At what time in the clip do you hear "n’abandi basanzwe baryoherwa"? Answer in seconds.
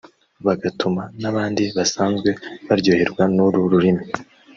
1.21-3.23